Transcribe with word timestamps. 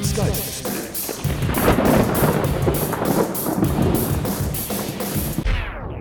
Geistesblitz. 0.00 0.62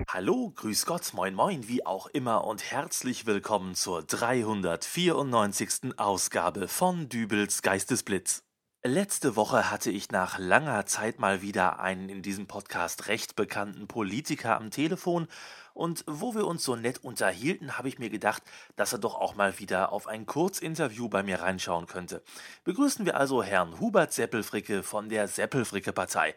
Hallo, 0.07 0.54
grüß 0.55 0.86
Gott, 0.86 1.13
moin 1.13 1.36
moin, 1.36 1.68
wie 1.68 1.86
auch 1.86 2.07
immer 2.07 2.46
und 2.46 2.63
herzlich 2.71 3.25
willkommen 3.25 3.75
zur 3.75 4.01
394. 4.04 5.97
Ausgabe 5.97 6.70
von 6.70 7.10
Dübels 7.10 7.62
Geistesblitz. 7.62 8.49
Letzte 8.85 9.35
Woche 9.35 9.69
hatte 9.69 9.91
ich 9.91 10.09
nach 10.09 10.39
langer 10.39 10.85
Zeit 10.85 11.19
mal 11.19 11.41
wieder 11.41 11.81
einen 11.81 12.07
in 12.07 12.21
diesem 12.21 12.47
Podcast 12.47 13.09
recht 13.09 13.35
bekannten 13.35 13.89
Politiker 13.89 14.55
am 14.55 14.71
Telefon 14.71 15.28
und 15.73 16.05
wo 16.07 16.34
wir 16.34 16.48
uns 16.48 16.63
so 16.63 16.77
nett 16.77 17.03
unterhielten, 17.03 17.77
habe 17.77 17.89
ich 17.89 17.99
mir 17.99 18.09
gedacht, 18.09 18.41
dass 18.77 18.93
er 18.93 18.99
doch 18.99 19.15
auch 19.15 19.35
mal 19.35 19.59
wieder 19.59 19.91
auf 19.91 20.07
ein 20.07 20.25
Kurzinterview 20.25 21.09
bei 21.09 21.23
mir 21.23 21.41
reinschauen 21.41 21.88
könnte. 21.88 22.23
Begrüßen 22.63 23.05
wir 23.05 23.17
also 23.17 23.43
Herrn 23.43 23.81
Hubert 23.81 24.13
Seppelfricke 24.13 24.81
von 24.81 25.09
der 25.09 25.27
Seppelfricke-Partei. 25.27 26.34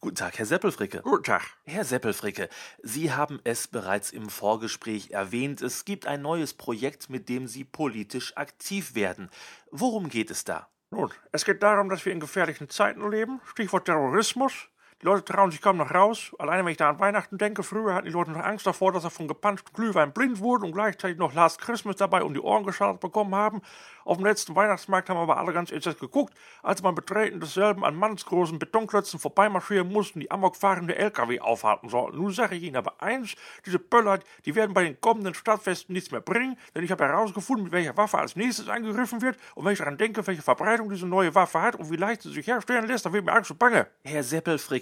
Guten 0.00 0.16
Tag, 0.16 0.36
Herr 0.36 0.44
Seppelfricke. 0.44 1.00
Guten 1.00 1.24
Tag. 1.24 1.44
Herr 1.64 1.86
Seppelfricke, 1.86 2.50
Sie 2.82 3.14
haben 3.14 3.40
es 3.44 3.68
bereits 3.68 4.10
im 4.10 4.28
Vorgespräch 4.28 5.12
erwähnt, 5.12 5.62
es 5.62 5.86
gibt 5.86 6.06
ein 6.06 6.20
neues 6.20 6.52
Projekt, 6.52 7.08
mit 7.08 7.30
dem 7.30 7.46
Sie 7.46 7.64
politisch 7.64 8.36
aktiv 8.36 8.94
werden. 8.94 9.30
Worum 9.70 10.10
geht 10.10 10.30
es 10.30 10.44
da? 10.44 10.68
Nun, 10.90 11.10
es 11.32 11.44
geht 11.44 11.62
darum, 11.62 11.88
dass 11.88 12.04
wir 12.04 12.12
in 12.12 12.20
gefährlichen 12.20 12.68
Zeiten 12.68 13.10
leben. 13.10 13.40
Stichwort 13.44 13.86
Terrorismus. 13.86 14.68
Die 15.02 15.04
Leute 15.04 15.26
trauen 15.26 15.50
sich 15.50 15.60
kaum 15.60 15.76
noch 15.76 15.92
raus. 15.92 16.34
Alleine 16.38 16.64
wenn 16.64 16.70
ich 16.70 16.78
da 16.78 16.88
an 16.88 16.98
Weihnachten 16.98 17.36
denke, 17.36 17.62
früher 17.62 17.92
hatten 17.92 18.06
die 18.06 18.12
Leute 18.12 18.30
noch 18.30 18.42
Angst 18.42 18.66
davor, 18.66 18.92
dass 18.92 19.02
sie 19.02 19.10
von 19.10 19.28
gepanschten 19.28 19.74
Glühwein 19.74 20.14
blind 20.14 20.40
wurden 20.40 20.64
und 20.64 20.72
gleichzeitig 20.72 21.18
noch 21.18 21.34
Last 21.34 21.60
Christmas 21.60 21.96
dabei 21.96 22.22
um 22.22 22.32
die 22.32 22.40
Ohren 22.40 22.64
geschallert 22.64 23.00
bekommen 23.00 23.34
haben. 23.34 23.60
Auf 24.06 24.16
dem 24.16 24.24
letzten 24.24 24.56
Weihnachtsmarkt 24.56 25.10
haben 25.10 25.18
aber 25.18 25.36
alle 25.36 25.52
ganz 25.52 25.70
entsetzt 25.70 26.00
geguckt, 26.00 26.32
als 26.62 26.80
beim 26.80 26.94
Betreten 26.94 27.40
desselben 27.40 27.84
an 27.84 27.94
mannsgroßen 27.94 28.58
Betonklötzen 28.58 29.20
vorbeimarschieren 29.20 29.92
mussten, 29.92 30.20
die 30.20 30.30
amokfahrende 30.30 30.96
LKW 30.96 31.40
aufhalten 31.40 31.90
sollten. 31.90 32.16
Nun 32.16 32.32
sage 32.32 32.54
ich 32.54 32.62
Ihnen 32.62 32.76
aber 32.76 33.02
eins, 33.02 33.34
diese 33.66 33.78
Böller, 33.78 34.20
die 34.46 34.54
werden 34.54 34.72
bei 34.72 34.84
den 34.84 34.98
kommenden 34.98 35.34
Stadtfesten 35.34 35.92
nichts 35.92 36.10
mehr 36.10 36.22
bringen, 36.22 36.56
denn 36.74 36.84
ich 36.84 36.90
habe 36.90 37.04
herausgefunden, 37.04 37.64
mit 37.64 37.72
welcher 37.72 37.96
Waffe 37.98 38.16
als 38.16 38.34
nächstes 38.34 38.70
angegriffen 38.70 39.20
wird 39.20 39.36
und 39.56 39.66
wenn 39.66 39.72
ich 39.72 39.78
daran 39.78 39.98
denke, 39.98 40.26
welche 40.26 40.40
Verbreitung 40.40 40.88
diese 40.88 41.06
neue 41.06 41.34
Waffe 41.34 41.60
hat 41.60 41.76
und 41.76 41.90
wie 41.90 41.96
leicht 41.96 42.22
sie 42.22 42.32
sich 42.32 42.46
herstellen 42.46 42.86
lässt, 42.86 43.04
dann 43.04 43.12
wird 43.12 43.26
mir 43.26 43.32
Angst 43.32 43.50
und 43.50 43.58
Bange. 43.58 43.88
Herr 44.04 44.22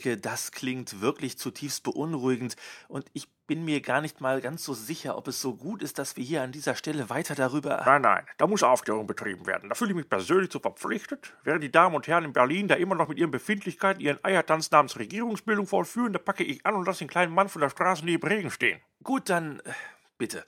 Seppelfricke, 0.05 0.16
das 0.16 0.52
klingt 0.52 1.00
wirklich 1.00 1.38
zutiefst 1.38 1.83
beunruhigend 1.83 2.56
und 2.88 3.06
ich 3.12 3.28
bin 3.47 3.64
mir 3.64 3.80
gar 3.83 4.00
nicht 4.00 4.20
mal 4.20 4.41
ganz 4.41 4.64
so 4.64 4.72
sicher, 4.72 5.19
ob 5.19 5.28
es 5.28 5.41
so 5.41 5.55
gut 5.55 5.83
ist, 5.83 5.98
dass 5.98 6.16
wir 6.16 6.24
hier 6.24 6.42
an 6.42 6.52
dieser 6.52 6.74
Stelle 6.74 7.11
weiter 7.11 7.34
darüber. 7.34 7.83
Nein, 7.84 8.02
nein, 8.02 8.27
da 8.38 8.46
muss 8.46 8.62
Aufklärung 8.62 9.06
betrieben 9.06 9.46
werden. 9.46 9.69
Da 9.69 9.74
fühle 9.74 9.91
ich 9.91 9.96
mich 9.96 10.08
persönlich 10.08 10.50
zu 10.50 10.61
verpflichtet. 10.61 11.34
Während 11.42 11.62
die 11.62 11.70
Damen 11.70 11.94
und 11.94 12.06
Herren 12.06 12.24
in 12.24 12.33
Berlin 12.33 12.69
da 12.69 12.74
immer 12.74 12.94
noch 12.94 13.08
mit 13.08 13.19
ihren 13.19 13.30
Befindlichkeiten 13.30 14.00
ihren 14.00 14.22
Eiertanz 14.24 14.70
namens 14.70 14.98
Regierungsbildung 14.98 15.66
vollführen, 15.66 16.12
da 16.12 16.18
packe 16.18 16.44
ich 16.44 16.64
an 16.64 16.74
und 16.74 16.86
lasse 16.86 17.00
den 17.00 17.08
kleinen 17.08 17.34
Mann 17.34 17.48
von 17.48 17.61
der 17.61 17.70
Straße 17.70 18.05
neben 18.05 18.27
Regen 18.27 18.50
stehen. 18.50 18.80
Gut, 19.02 19.28
dann 19.28 19.61
äh, 19.61 19.72
bitte. 20.16 20.44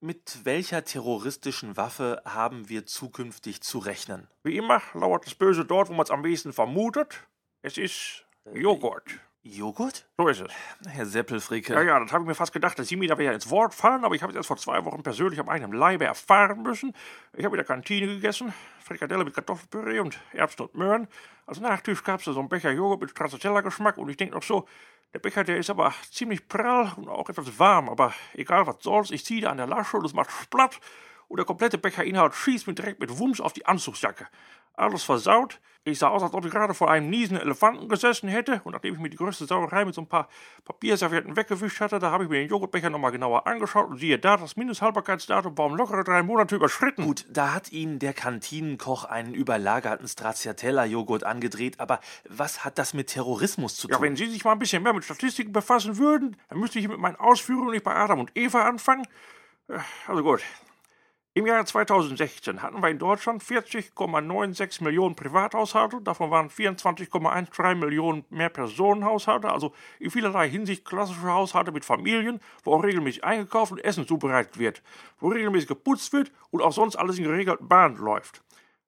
Mit 0.00 0.44
welcher 0.44 0.84
terroristischen 0.84 1.76
Waffe 1.76 2.20
haben 2.26 2.68
wir 2.68 2.84
zukünftig 2.84 3.62
zu 3.62 3.78
rechnen? 3.78 4.28
Wie 4.42 4.56
immer 4.56 4.82
lauert 4.92 5.24
das 5.24 5.34
Böse 5.34 5.64
dort, 5.64 5.88
wo 5.88 5.94
man 5.94 6.04
es 6.04 6.10
am 6.10 6.24
wenigsten 6.24 6.52
vermutet. 6.52 7.26
Es 7.62 7.78
ist 7.78 8.24
Joghurt. 8.52 9.20
Joghurt? 9.42 10.06
So 10.18 10.28
ist 10.28 10.40
es. 10.40 10.52
Herr 10.86 11.06
Seppelfricke. 11.06 11.72
Ja, 11.72 11.82
ja, 11.82 12.00
das 12.00 12.12
habe 12.12 12.24
ich 12.24 12.28
mir 12.28 12.34
fast 12.34 12.52
gedacht, 12.52 12.78
dass 12.78 12.88
Sie 12.88 12.96
mir 12.96 13.08
da 13.08 13.18
wieder 13.18 13.32
ins 13.32 13.50
Wort 13.50 13.74
fallen, 13.74 14.04
aber 14.04 14.14
ich 14.14 14.22
habe 14.22 14.32
es 14.32 14.36
erst 14.36 14.48
vor 14.48 14.56
zwei 14.56 14.84
Wochen 14.84 15.02
persönlich 15.02 15.40
am 15.40 15.48
eigenen 15.48 15.72
Leibe 15.72 16.04
erfahren 16.04 16.62
müssen. 16.62 16.94
Ich 17.34 17.44
habe 17.44 17.56
in 17.56 17.58
der 17.58 17.66
Kantine 17.66 18.06
gegessen, 18.06 18.52
Frikadelle 18.80 19.24
mit 19.24 19.34
Kartoffelpüree 19.34 20.00
und 20.00 20.18
Erbsen 20.32 20.66
und 20.66 20.74
Möhren. 20.74 21.08
Als 21.46 21.60
Nachtisch 21.60 22.02
gab 22.04 22.20
es 22.20 22.26
da 22.26 22.32
so 22.32 22.40
einen 22.40 22.48
Becher 22.48 22.70
Joghurt 22.70 23.00
mit 23.00 23.10
Stracciatella-Geschmack 23.10 23.96
und 23.98 24.08
ich 24.08 24.16
denke 24.16 24.34
noch 24.34 24.42
so, 24.42 24.66
der 25.12 25.20
Becher, 25.20 25.44
der 25.44 25.58
ist 25.58 25.70
aber 25.70 25.94
ziemlich 26.10 26.48
prall 26.48 26.92
und 26.96 27.08
auch 27.08 27.28
etwas 27.28 27.58
warm, 27.58 27.88
aber 27.88 28.14
egal 28.34 28.66
was 28.66 28.76
soll's, 28.80 29.10
ich 29.10 29.24
ziehe 29.24 29.42
da 29.42 29.50
an 29.50 29.58
der 29.58 29.66
Lasche 29.66 29.96
und 29.96 30.04
es 30.04 30.12
macht 30.12 30.30
splatt 30.30 30.80
und 31.28 31.36
der 31.38 31.46
komplette 31.46 31.78
Becherinhalt 31.78 32.34
schießt 32.34 32.66
mir 32.66 32.74
direkt 32.74 33.00
mit 33.00 33.18
Wumms 33.18 33.40
auf 33.40 33.52
die 33.52 33.66
Anzugsjacke. 33.66 34.26
Alles 34.76 35.04
versaut. 35.04 35.60
Ich 35.86 35.98
sah 35.98 36.08
aus, 36.08 36.22
als 36.22 36.32
ob 36.32 36.46
ich 36.46 36.50
gerade 36.50 36.72
vor 36.72 36.90
einem 36.90 37.10
niesenden 37.10 37.44
Elefanten 37.44 37.88
gesessen 37.90 38.28
hätte. 38.28 38.62
Und 38.64 38.72
nachdem 38.72 38.94
ich 38.94 39.00
mir 39.00 39.10
die 39.10 39.18
größte 39.18 39.44
Sauerei 39.44 39.84
mit 39.84 39.94
so 39.94 40.00
ein 40.00 40.08
paar 40.08 40.28
Papierservietten 40.64 41.36
weggewischt 41.36 41.78
hatte, 41.80 41.98
da 41.98 42.10
habe 42.10 42.24
ich 42.24 42.30
mir 42.30 42.38
den 42.40 42.48
Joghurtbecher 42.48 42.88
nochmal 42.88 43.12
genauer 43.12 43.46
angeschaut 43.46 43.90
und 43.90 43.98
siehe 43.98 44.18
da, 44.18 44.38
das 44.38 44.56
Mindesthaltbarkeitsdatum 44.56 45.58
war 45.58 45.66
um 45.66 45.76
lockere 45.76 46.02
drei 46.02 46.22
Monate 46.22 46.56
überschritten. 46.56 47.04
Gut, 47.04 47.26
da 47.28 47.52
hat 47.52 47.70
Ihnen 47.70 47.98
der 47.98 48.14
Kantinenkoch 48.14 49.04
einen 49.04 49.34
überlagerten 49.34 50.08
Stracciatella-Joghurt 50.08 51.22
angedreht, 51.22 51.78
aber 51.78 52.00
was 52.28 52.64
hat 52.64 52.78
das 52.78 52.94
mit 52.94 53.08
Terrorismus 53.08 53.76
zu 53.76 53.86
tun? 53.86 53.96
Ja, 53.96 54.02
wenn 54.02 54.16
Sie 54.16 54.26
sich 54.26 54.42
mal 54.42 54.52
ein 54.52 54.58
bisschen 54.58 54.82
mehr 54.82 54.94
mit 54.94 55.04
Statistiken 55.04 55.52
befassen 55.52 55.98
würden, 55.98 56.36
dann 56.48 56.58
müsste 56.58 56.78
ich 56.78 56.88
mit 56.88 56.98
meinen 56.98 57.16
Ausführungen 57.16 57.72
nicht 57.72 57.84
bei 57.84 57.94
Adam 57.94 58.20
und 58.20 58.32
Eva 58.34 58.62
anfangen. 58.62 59.06
Äh, 59.68 59.78
Also 60.08 60.22
gut. 60.22 60.42
Im 61.36 61.46
Jahr 61.46 61.66
2016 61.66 62.62
hatten 62.62 62.80
wir 62.80 62.90
in 62.90 63.00
Deutschland 63.00 63.42
40,96 63.42 64.84
Millionen 64.84 65.16
Privathaushalte, 65.16 66.00
davon 66.00 66.30
waren 66.30 66.48
24,13 66.48 67.74
Millionen 67.74 68.24
mehr 68.30 68.50
Personenhaushalte, 68.50 69.50
also 69.50 69.72
in 69.98 70.12
vielerlei 70.12 70.48
Hinsicht 70.48 70.84
klassische 70.84 71.32
Haushalte 71.32 71.72
mit 71.72 71.84
Familien, 71.84 72.38
wo 72.62 72.74
auch 72.74 72.84
regelmäßig 72.84 73.24
eingekauft 73.24 73.72
und 73.72 73.84
Essen 73.84 74.06
zubereitet 74.06 74.60
wird, 74.60 74.80
wo 75.18 75.26
regelmäßig 75.26 75.66
geputzt 75.66 76.12
wird 76.12 76.30
und 76.52 76.62
auch 76.62 76.72
sonst 76.72 76.94
alles 76.94 77.18
in 77.18 77.24
geregelten 77.24 77.66
Bahnen 77.66 77.96
läuft. 77.96 78.40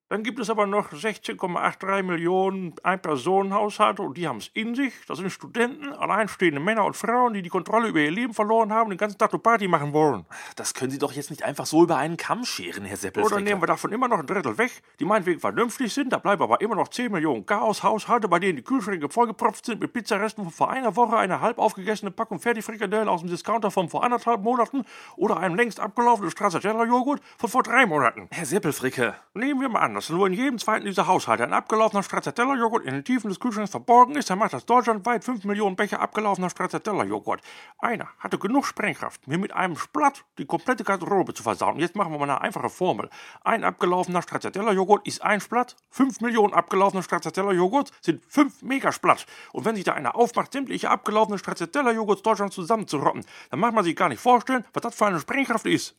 Dann 0.09 0.23
gibt 0.23 0.39
es 0.39 0.49
aber 0.51 0.69
noch 0.69 0.93
16,83 0.93 2.05
Millionen 2.05 2.75
Ein-Personen-Haushalte 2.85 4.03
und 4.03 4.17
die 4.17 4.29
haben 4.29 4.37
es 4.37 4.53
in 4.55 4.77
sich. 4.77 4.93
Das 5.09 5.19
sind 5.19 5.31
Studenten, 5.31 5.93
alleinstehende 5.93 6.61
Männer 6.61 6.85
und 6.85 6.95
Frauen, 6.95 7.35
die 7.35 7.43
die 7.43 7.49
Kontrolle 7.49 7.89
über 7.89 7.99
ihr 7.99 8.13
Leben 8.13 8.33
verloren 8.33 8.73
haben 8.73 8.85
und 8.85 8.91
den 8.91 8.99
ganzen 8.99 9.19
Tag 9.19 9.33
nur 9.33 9.43
Party 9.43 9.67
machen 9.67 9.93
wollen. 9.93 10.25
Das 10.55 10.75
können 10.75 10.93
Sie 10.93 10.99
doch 10.99 11.11
jetzt 11.11 11.31
nicht 11.31 11.43
einfach 11.43 11.67
so 11.67 11.83
über 11.83 11.97
einen 11.97 12.17
Kamm 12.17 12.45
scheren, 12.45 12.85
Herr 12.85 12.97
Seppelfricke. 12.97 13.35
Oder 13.35 13.43
nehmen 13.43 13.61
wir 13.61 13.67
davon 13.67 13.91
immer 13.91 14.07
noch 14.07 14.21
ein 14.21 14.29
Drittel 14.29 14.57
weg, 14.59 14.81
die 15.01 15.05
meinetwegen 15.05 15.41
vernünftig 15.41 15.93
sind, 15.93 16.13
da 16.13 16.19
bleiben 16.19 16.41
aber 16.41 16.61
immer 16.61 16.77
noch 16.77 16.87
10 16.87 17.11
Millionen 17.11 17.45
Chaos-Haushalte, 17.45 18.29
bei 18.29 18.39
denen 18.39 18.55
die 18.55 18.63
Kühlschränke 18.63 19.09
vollgepropft 19.09 19.67
sind 19.67 19.81
mit 19.81 19.93
Pizzaresten 19.93 20.45
von 20.45 20.53
vor 20.53 20.71
einer 20.71 20.95
Woche, 20.95 21.17
einer 21.17 21.41
halb 21.41 21.59
aufgegessene 21.59 22.13
Packung 22.13 22.39
Fertigfrikadellen 22.39 23.09
aus 23.09 23.23
dem 23.23 23.29
Discounter 23.29 23.73
von 23.73 23.89
vor 23.89 24.05
anderthalb 24.05 24.41
Monaten 24.41 24.85
oder 25.17 25.39
einem 25.39 25.57
längst 25.57 25.81
abgelaufenen 25.81 26.31
Stracciatella-Joghurt 26.31 27.21
von 27.39 27.51
vor 27.51 27.65
drei 27.65 27.87
Monaten. 27.87 28.29
Herr 28.31 28.47
Seppelfricke, 28.47 29.17
Nehmen 29.35 29.61
wir 29.61 29.69
mal 29.69 29.81
an, 29.81 29.96
dass 29.97 30.11
nur 30.11 30.27
in 30.27 30.35
jedem 30.35 30.59
zweiten 30.59 30.85
dieser 30.85 31.07
Haushalte 31.07 31.43
ein 31.43 31.53
abgelaufener 31.53 32.03
Stracciatella-Joghurt 32.03 32.85
in 32.85 32.95
den 32.95 33.05
Tiefen 33.05 33.29
des 33.29 33.41
Kühlschranks 33.41 33.71
verborgen 33.71 34.15
ist, 34.15 34.31
dann 34.31 34.39
macht 34.39 34.53
das 34.53 34.67
deutschlandweit 34.67 35.25
5 35.25 35.45
Millionen 35.45 35.75
Becher 35.75 36.01
abgelaufener 36.01 36.51
Stracciatella-Joghurt. 36.51 37.41
Einer 37.79 38.09
hatte 38.19 38.39
genug 38.39 38.67
Sprengkraft, 38.67 39.27
mir 39.27 39.39
mit 39.39 39.53
einem 39.53 39.77
Splatt 39.77 40.25
die 40.39 40.47
komplette 40.47 40.85
Garderobe 40.85 41.35
zu 41.35 41.43
versauen. 41.43 41.79
Jetzt 41.79 41.97
machen 41.97 42.13
wir 42.13 42.19
mal 42.19 42.31
eine 42.31 42.41
einfache 42.41 42.69
Formel. 42.69 43.09
Ein 43.43 43.65
abgelaufener 43.65 44.23
Stracciatella-Joghurt 44.23 45.07
ist 45.07 45.23
ein 45.23 45.41
Splatt, 45.41 45.77
5 45.91 46.21
Millionen 46.21 46.53
abgelaufene 46.53 47.03
Stracciatella-Joghurt 47.03 47.91
sind 48.03 48.25
5 48.27 48.63
Megasplatt. 48.63 49.27
Und 49.53 49.65
wenn 49.65 49.77
sich 49.77 49.85
da 49.85 49.95
einer 49.95 50.15
aufmacht, 50.15 50.53
sämtliche 50.53 50.91
abgelaufene 50.91 51.39
Stracciatella-Joghurts 51.39 52.23
Deutschland 52.23 52.53
zusammenzurotten, 52.53 53.25
dann 53.51 53.61
macht 53.61 53.75
man 53.75 53.85
sich 53.85 53.97
gar 53.97 54.09
nicht 54.09 54.21
vorstellen, 54.21 54.65
was 54.73 54.83
das 54.83 54.95
für 54.95 55.07
eine 55.07 55.21
Sprengkraft 55.21 55.67
ist. 55.67 55.97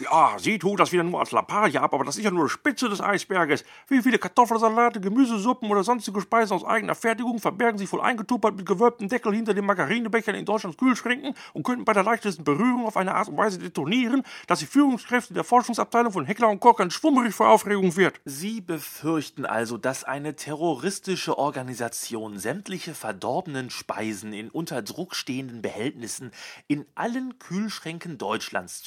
Ja, 0.00 0.36
sie 0.38 0.60
tut 0.60 0.78
das 0.78 0.92
wieder 0.92 1.02
nur 1.02 1.18
als 1.18 1.32
Lappalie 1.32 1.80
ab, 1.80 1.92
aber 1.92 2.04
das 2.04 2.16
ist 2.16 2.24
ja 2.24 2.30
nur 2.30 2.46
die 2.46 2.50
Spitze 2.50 2.88
des 2.88 3.00
Eisberges. 3.00 3.64
Wie 3.88 4.00
viele 4.00 4.18
Kartoffelsalate, 4.18 5.00
Gemüsesuppen 5.00 5.68
oder 5.68 5.82
sonstige 5.82 6.20
Speisen 6.20 6.54
aus 6.54 6.64
eigener 6.64 6.94
Fertigung 6.94 7.40
verbergen 7.40 7.78
sich 7.78 7.92
wohl 7.92 8.00
eingetuppert 8.00 8.56
mit 8.56 8.64
gewölbtem 8.64 9.08
Deckel 9.08 9.34
hinter 9.34 9.54
den 9.54 9.66
Margarinebechern 9.66 10.36
in 10.36 10.44
Deutschlands 10.44 10.78
Kühlschränken 10.78 11.34
und 11.52 11.64
könnten 11.64 11.84
bei 11.84 11.94
der 11.94 12.04
leichtesten 12.04 12.44
Berührung 12.44 12.86
auf 12.86 12.96
eine 12.96 13.14
Art 13.16 13.28
und 13.28 13.36
Weise 13.36 13.58
detonieren, 13.58 14.22
dass 14.46 14.60
die 14.60 14.66
Führungskräfte 14.66 15.34
der 15.34 15.42
Forschungsabteilung 15.42 16.12
von 16.12 16.26
Heckler 16.26 16.48
und 16.48 16.60
Koch 16.60 16.76
ganz 16.76 16.94
schwummerig 16.94 17.34
vor 17.34 17.48
Aufregung 17.48 17.96
wird. 17.96 18.20
Sie 18.24 18.60
befürchten 18.60 19.46
also, 19.46 19.78
dass 19.78 20.04
eine 20.04 20.36
terroristische 20.36 21.36
Organisation 21.38 22.38
sämtliche 22.38 22.94
verdorbenen 22.94 23.70
Speisen 23.70 24.32
in 24.32 24.48
unter 24.48 24.80
Druck 24.82 25.16
stehenden 25.16 25.60
Behältnissen 25.60 26.30
in 26.68 26.86
allen 26.94 27.40
Kühlschränken 27.40 28.16
Deutschlands 28.16 28.82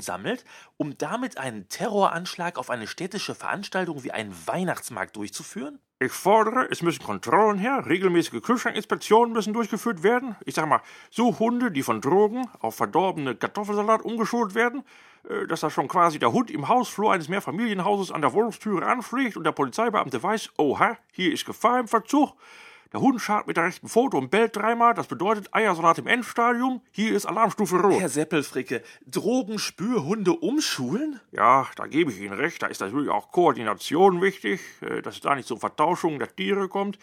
zusammensammelt, 0.00 0.44
um 0.76 0.96
damit 0.98 1.38
einen 1.38 1.68
Terroranschlag 1.68 2.58
auf 2.58 2.70
eine 2.70 2.86
städtische 2.86 3.34
Veranstaltung 3.34 4.04
wie 4.04 4.12
einen 4.12 4.34
Weihnachtsmarkt 4.46 5.16
durchzuführen? 5.16 5.78
Ich 5.98 6.12
fordere, 6.12 6.68
es 6.70 6.82
müssen 6.82 7.02
Kontrollen 7.02 7.58
her, 7.58 7.84
regelmäßige 7.86 8.42
Kühlschrankinspektionen 8.42 9.32
müssen 9.32 9.54
durchgeführt 9.54 10.02
werden. 10.02 10.36
Ich 10.44 10.54
sag 10.54 10.68
mal, 10.68 10.82
so 11.10 11.38
Hunde, 11.38 11.70
die 11.70 11.82
von 11.82 12.02
Drogen 12.02 12.48
auf 12.60 12.74
verdorbene 12.74 13.34
Kartoffelsalat 13.34 14.02
umgeschult 14.02 14.54
werden, 14.54 14.84
äh, 15.28 15.46
dass 15.46 15.60
da 15.60 15.70
schon 15.70 15.88
quasi 15.88 16.18
der 16.18 16.32
Hund 16.32 16.50
im 16.50 16.68
Hausflur 16.68 17.12
eines 17.12 17.28
Mehrfamilienhauses 17.28 18.12
an 18.12 18.20
der 18.20 18.34
Wohnungstüre 18.34 18.84
anfliegt 18.84 19.38
und 19.38 19.44
der 19.44 19.52
Polizeibeamte 19.52 20.22
weiß, 20.22 20.50
oha, 20.58 20.98
hier 21.12 21.32
ist 21.32 21.46
Gefahr 21.46 21.80
im 21.80 21.88
Verzug. 21.88 22.34
Der 22.92 23.00
Hund 23.00 23.20
schart 23.20 23.46
mit 23.46 23.56
der 23.56 23.64
rechten 23.64 23.88
Foto 23.88 24.18
und 24.18 24.30
bellt 24.30 24.56
dreimal. 24.56 24.94
Das 24.94 25.06
bedeutet 25.06 25.52
Eiersalat 25.52 25.98
im 25.98 26.06
Endstadium. 26.06 26.80
Hier 26.92 27.14
ist 27.14 27.26
Alarmstufe 27.26 27.80
Rot. 27.80 28.00
Herr 28.00 28.08
Seppelfricke, 28.08 28.82
Drogenspürhunde 29.06 30.32
umschulen? 30.32 31.20
Ja, 31.32 31.66
da 31.76 31.86
gebe 31.86 32.10
ich 32.10 32.20
Ihnen 32.20 32.34
recht. 32.34 32.62
Da 32.62 32.68
ist 32.68 32.80
natürlich 32.80 33.10
auch 33.10 33.32
Koordination 33.32 34.22
wichtig, 34.22 34.60
äh, 34.80 35.02
dass 35.02 35.16
es 35.16 35.20
da 35.20 35.34
nicht 35.34 35.48
zu 35.48 35.56
Vertauschungen 35.56 36.18
der 36.18 36.34
Tiere 36.34 36.68
kommt. 36.68 36.98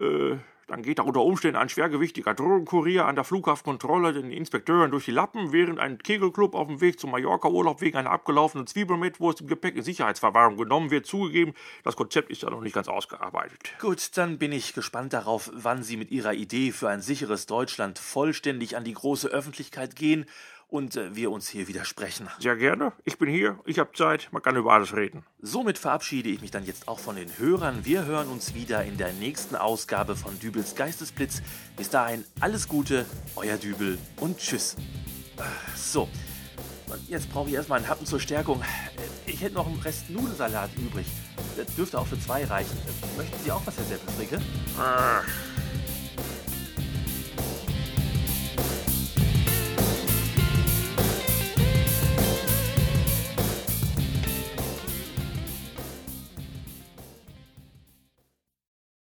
Äh, 0.00 0.36
dann 0.66 0.82
geht 0.82 0.98
da 0.98 1.02
unter 1.02 1.22
Umständen 1.22 1.56
ein 1.56 1.68
schwergewichtiger 1.68 2.34
Drogenkurier 2.34 3.06
an 3.06 3.14
der 3.14 3.24
Flughafenkontrolle 3.24 4.12
den 4.12 4.30
Inspekteuren 4.30 4.90
durch 4.90 5.04
die 5.04 5.10
Lappen, 5.10 5.52
während 5.52 5.78
ein 5.78 5.98
Kegelclub 5.98 6.54
auf 6.54 6.68
dem 6.68 6.80
Weg 6.80 6.98
zum 6.98 7.10
Mallorca-Urlaub 7.10 7.80
wegen 7.80 7.96
einer 7.96 8.10
abgelaufenen 8.10 8.66
Zwiebelmetwurst 8.66 9.40
im 9.40 9.46
Gepäck 9.46 9.76
in 9.76 9.82
Sicherheitsverwahrung 9.82 10.56
genommen 10.56 10.90
wird. 10.90 11.06
Zugegeben, 11.06 11.54
das 11.82 11.96
Konzept 11.96 12.30
ist 12.30 12.42
ja 12.42 12.50
noch 12.50 12.60
nicht 12.60 12.74
ganz 12.74 12.88
ausgearbeitet. 12.88 13.58
Gut, 13.80 14.16
dann 14.16 14.38
bin 14.38 14.52
ich 14.52 14.74
gespannt 14.74 15.12
darauf, 15.12 15.50
wann 15.52 15.82
Sie 15.82 15.96
mit 15.96 16.10
Ihrer 16.10 16.34
Idee 16.34 16.72
für 16.72 16.88
ein 16.88 17.00
sicheres 17.00 17.46
Deutschland 17.46 17.98
vollständig 17.98 18.76
an 18.76 18.84
die 18.84 18.94
große 18.94 19.28
Öffentlichkeit 19.28 19.96
gehen 19.96 20.26
und 20.74 20.96
äh, 20.96 21.14
wir 21.14 21.30
uns 21.30 21.48
hier 21.48 21.68
widersprechen. 21.68 22.28
Sehr 22.40 22.56
gerne. 22.56 22.92
Ich 23.04 23.16
bin 23.16 23.28
hier, 23.28 23.60
ich 23.64 23.78
habe 23.78 23.92
Zeit, 23.94 24.28
man 24.32 24.42
kann 24.42 24.56
über 24.56 24.72
alles 24.72 24.92
reden. 24.96 25.24
Somit 25.40 25.78
verabschiede 25.78 26.28
ich 26.30 26.40
mich 26.40 26.50
dann 26.50 26.66
jetzt 26.66 26.88
auch 26.88 26.98
von 26.98 27.14
den 27.14 27.28
Hörern. 27.38 27.84
Wir 27.84 28.06
hören 28.06 28.26
uns 28.26 28.54
wieder 28.54 28.84
in 28.84 28.96
der 28.96 29.12
nächsten 29.12 29.54
Ausgabe 29.54 30.16
von 30.16 30.36
Dübels 30.40 30.74
Geistesblitz. 30.74 31.42
Bis 31.76 31.90
dahin 31.90 32.24
alles 32.40 32.66
Gute, 32.66 33.06
euer 33.36 33.56
Dübel 33.56 33.98
und 34.18 34.38
tschüss. 34.38 34.74
Äh, 35.36 35.42
So, 35.76 36.08
und 36.88 37.08
jetzt 37.08 37.30
brauche 37.32 37.48
ich 37.48 37.54
erstmal 37.54 37.78
einen 37.78 37.88
Happen 37.88 38.04
zur 38.04 38.18
Stärkung. 38.18 38.60
Äh, 38.62 39.30
Ich 39.30 39.40
hätte 39.42 39.54
noch 39.54 39.68
einen 39.68 39.78
Rest 39.80 40.10
Nudelsalat 40.10 40.70
übrig. 40.76 41.06
Das 41.56 41.72
dürfte 41.76 42.00
auch 42.00 42.06
für 42.06 42.18
zwei 42.18 42.44
reichen. 42.44 42.76
Äh, 42.78 43.16
Möchten 43.18 43.38
Sie 43.44 43.52
auch 43.52 43.62
was, 43.64 43.76
Herr 43.76 43.84
Seppelfricke? 43.84 44.40
Ach, 44.78 45.22